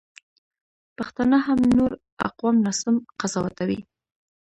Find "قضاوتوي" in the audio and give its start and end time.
3.19-3.79